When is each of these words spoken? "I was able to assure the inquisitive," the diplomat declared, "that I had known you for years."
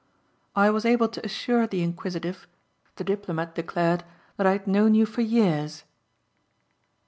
"I 0.55 0.71
was 0.71 0.83
able 0.83 1.09
to 1.09 1.23
assure 1.23 1.67
the 1.67 1.83
inquisitive," 1.83 2.47
the 2.95 3.03
diplomat 3.03 3.53
declared, 3.53 4.03
"that 4.37 4.47
I 4.47 4.53
had 4.53 4.65
known 4.65 4.95
you 4.95 5.05
for 5.05 5.21
years." 5.21 5.83